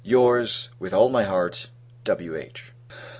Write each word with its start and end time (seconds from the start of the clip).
Your's, 0.03 0.69
with 0.79 0.95
all 0.95 1.09
my 1.09 1.25
heart, 1.25 1.69
W.H. 2.05 2.73